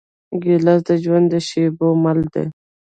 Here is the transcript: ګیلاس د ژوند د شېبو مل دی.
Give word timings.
ګیلاس 0.43 0.81
د 0.87 0.89
ژوند 1.03 1.25
د 1.31 1.35
شېبو 1.47 1.87
مل 2.03 2.19
دی. 2.33 2.45